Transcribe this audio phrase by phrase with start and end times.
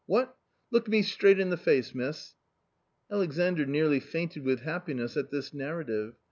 [0.07, 0.35] What?
[0.71, 2.33] look me straight in the face, miss!"
[3.11, 6.15] Alexandr nearly fainted with happiness at this narrative.